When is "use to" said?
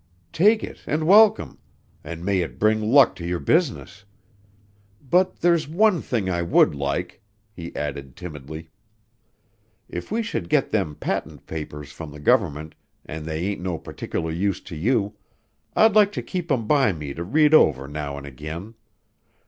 14.31-14.75